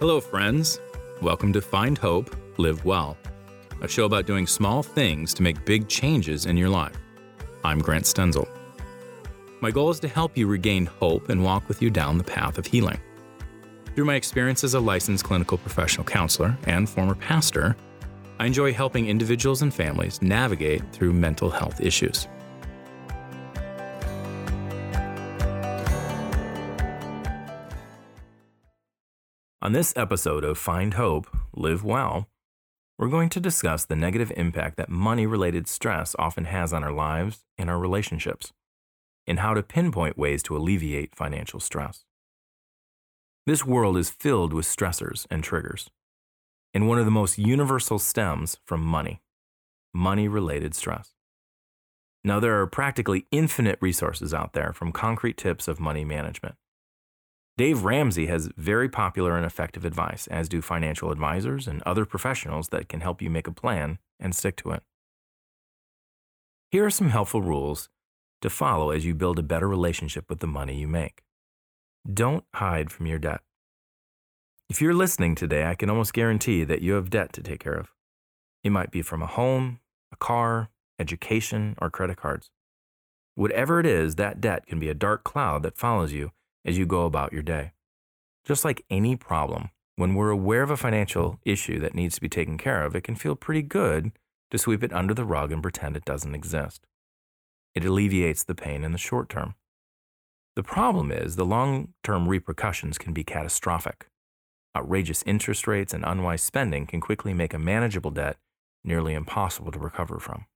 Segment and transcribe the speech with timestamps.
[0.00, 0.78] Hello, friends.
[1.20, 3.16] Welcome to Find Hope, Live Well,
[3.80, 6.96] a show about doing small things to make big changes in your life.
[7.64, 8.48] I'm Grant Stenzel.
[9.60, 12.58] My goal is to help you regain hope and walk with you down the path
[12.58, 13.00] of healing.
[13.96, 17.74] Through my experience as a licensed clinical professional counselor and former pastor,
[18.38, 22.28] I enjoy helping individuals and families navigate through mental health issues.
[29.60, 32.28] On this episode of Find Hope, Live Well,
[32.96, 36.92] we're going to discuss the negative impact that money related stress often has on our
[36.92, 38.52] lives and our relationships,
[39.26, 42.04] and how to pinpoint ways to alleviate financial stress.
[43.46, 45.90] This world is filled with stressors and triggers,
[46.72, 49.22] and one of the most universal stems from money
[49.92, 51.14] money related stress.
[52.22, 56.54] Now, there are practically infinite resources out there from concrete tips of money management
[57.58, 62.68] Dave Ramsey has very popular and effective advice, as do financial advisors and other professionals
[62.68, 64.84] that can help you make a plan and stick to it.
[66.70, 67.88] Here are some helpful rules
[68.42, 71.24] to follow as you build a better relationship with the money you make.
[72.08, 73.40] Don't hide from your debt.
[74.70, 77.74] If you're listening today, I can almost guarantee that you have debt to take care
[77.74, 77.92] of.
[78.62, 79.80] It might be from a home,
[80.12, 80.70] a car,
[81.00, 82.52] education, or credit cards.
[83.34, 86.30] Whatever it is, that debt can be a dark cloud that follows you
[86.64, 87.72] as you go about your day.
[88.44, 92.28] Just like any problem, when we're aware of a financial issue that needs to be
[92.28, 94.12] taken care of, it can feel pretty good
[94.50, 96.86] to sweep it under the rug and pretend it doesn't exist.
[97.74, 99.54] It alleviates the pain in the short term.
[100.56, 104.08] The problem is the long term repercussions can be catastrophic.
[104.76, 108.36] Outrageous interest rates and unwise spending can quickly make a manageable debt
[108.84, 110.46] nearly impossible to recover from.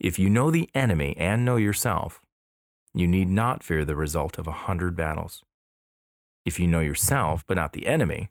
[0.00, 2.20] If you know the enemy and know yourself,
[2.94, 5.42] you need not fear the result of a hundred battles.
[6.44, 8.30] If you know yourself, but not the enemy,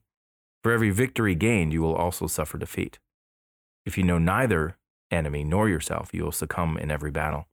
[0.63, 2.99] for every victory gained, you will also suffer defeat.
[3.85, 4.77] If you know neither
[5.09, 7.47] enemy nor yourself, you will succumb in every battle.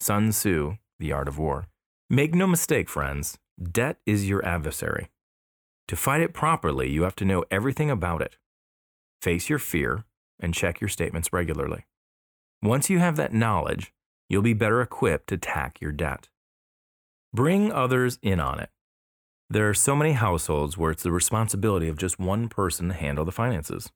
[0.00, 1.66] Sun Tzu, The Art of War.
[2.08, 5.10] Make no mistake, friends, debt is your adversary.
[5.88, 8.36] To fight it properly, you have to know everything about it.
[9.20, 10.04] Face your fear
[10.40, 11.84] and check your statements regularly.
[12.62, 13.92] Once you have that knowledge,
[14.28, 16.28] you'll be better equipped to tack your debt.
[17.32, 18.70] Bring others in on it.
[19.52, 23.24] There are so many households where it's the responsibility of just one person to handle
[23.24, 23.90] the finances.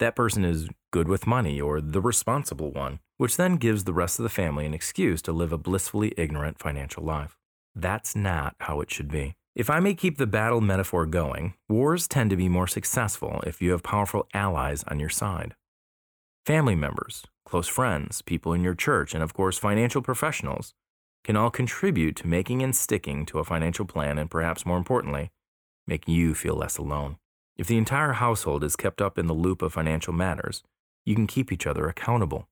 [0.00, 4.18] That person is good with money or the responsible one, which then gives the rest
[4.18, 7.36] of the family an excuse to live a blissfully ignorant financial life.
[7.72, 9.34] That's not how it should be.
[9.54, 13.62] If I may keep the battle metaphor going, wars tend to be more successful if
[13.62, 15.54] you have powerful allies on your side.
[16.44, 20.74] Family members, close friends, people in your church, and of course, financial professionals
[21.24, 25.30] can all contribute to making and sticking to a financial plan and perhaps more importantly,
[25.86, 27.16] make you feel less alone.
[27.56, 30.62] If the entire household is kept up in the loop of financial matters,
[31.04, 32.48] you can keep each other accountable.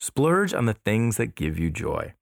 [0.00, 2.14] Splurge on the things that give you joy.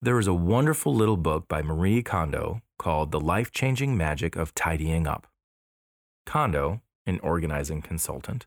[0.00, 4.54] There is a wonderful little book by Marie Kondo called The Life Changing Magic of
[4.54, 5.26] Tidying Up.
[6.24, 8.46] Kondo, an organizing consultant,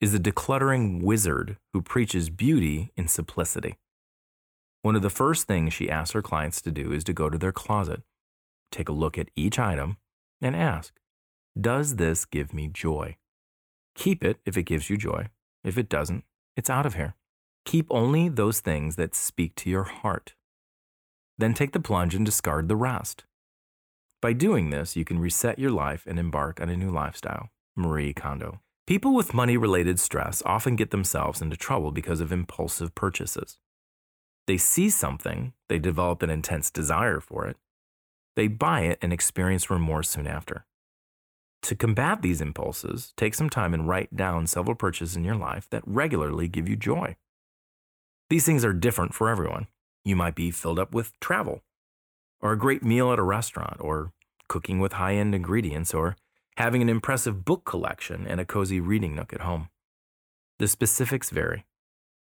[0.00, 3.76] is a decluttering wizard who preaches beauty in simplicity.
[4.82, 7.36] One of the first things she asks her clients to do is to go to
[7.36, 8.02] their closet,
[8.70, 9.98] take a look at each item,
[10.40, 10.94] and ask,
[11.60, 13.16] Does this give me joy?
[13.94, 15.28] Keep it if it gives you joy.
[15.62, 16.24] If it doesn't,
[16.56, 17.14] it's out of here.
[17.66, 20.34] Keep only those things that speak to your heart.
[21.36, 23.24] Then take the plunge and discard the rest.
[24.22, 27.50] By doing this, you can reset your life and embark on a new lifestyle.
[27.76, 28.60] Marie Kondo.
[28.86, 33.58] People with money related stress often get themselves into trouble because of impulsive purchases.
[34.46, 37.56] They see something, they develop an intense desire for it,
[38.36, 40.66] they buy it and experience remorse soon after.
[41.62, 45.68] To combat these impulses, take some time and write down several purchases in your life
[45.70, 47.16] that regularly give you joy.
[48.30, 49.66] These things are different for everyone.
[50.04, 51.62] You might be filled up with travel,
[52.40, 54.12] or a great meal at a restaurant, or
[54.48, 56.16] cooking with high end ingredients, or
[56.56, 59.68] having an impressive book collection and a cozy reading nook at home.
[60.58, 61.66] The specifics vary.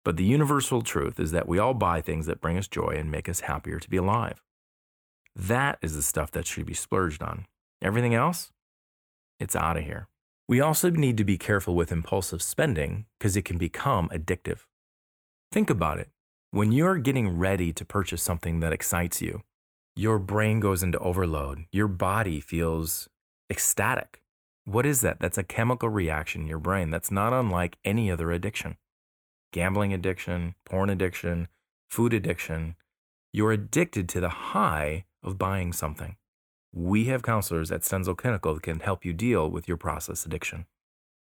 [0.04, 3.12] But the universal truth is that we all buy things that bring us joy and
[3.12, 4.42] make us happier to be alive.
[5.36, 7.46] That is the stuff that should be splurged on.
[7.82, 8.52] Everything else,
[9.40, 10.08] it's out of here.
[10.48, 14.66] We also need to be careful with impulsive spending because it can become addictive.
[15.52, 16.10] Think about it.
[16.50, 19.44] When you're getting ready to purchase something that excites you,
[19.96, 21.66] your brain goes into overload.
[21.72, 23.08] Your body feels
[23.50, 24.22] ecstatic.
[24.66, 25.20] What is that?
[25.20, 28.78] That's a chemical reaction in your brain that's not unlike any other addiction
[29.52, 31.48] gambling addiction, porn addiction,
[31.90, 32.76] food addiction,
[33.34, 36.16] you're addicted to the high of buying something.
[36.74, 40.66] we have counselors at Stenzel Clinical that can help you deal with your process addiction.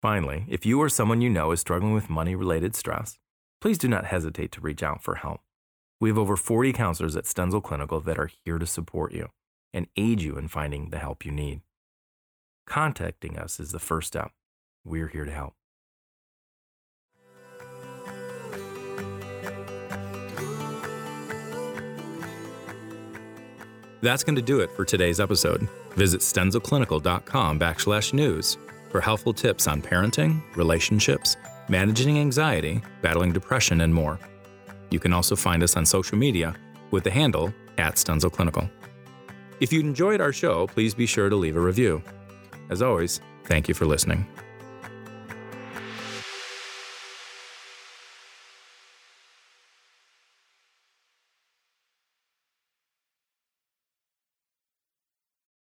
[0.01, 3.17] Finally, if you or someone you know is struggling with money related stress,
[3.59, 5.41] please do not hesitate to reach out for help.
[5.99, 9.29] We have over 40 counselors at Stenzel Clinical that are here to support you
[9.73, 11.61] and aid you in finding the help you need.
[12.65, 14.31] Contacting us is the first step.
[14.85, 15.55] We're here to help.
[24.01, 25.67] That's going to do it for today's episode.
[25.91, 28.57] Visit stenzelclinical.com backslash news
[28.89, 31.37] for helpful tips on parenting, relationships,
[31.67, 34.19] managing anxiety, battling depression, and more.
[34.89, 36.55] You can also find us on social media
[36.91, 38.69] with the handle at Stenzel Clinical.
[39.59, 42.01] If you enjoyed our show, please be sure to leave a review.
[42.69, 44.25] As always, thank you for listening.